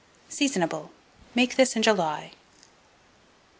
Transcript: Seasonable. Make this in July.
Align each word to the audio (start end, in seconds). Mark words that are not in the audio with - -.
Seasonable. 0.31 0.89
Make 1.35 1.57
this 1.57 1.75
in 1.75 1.83
July. 1.83 2.31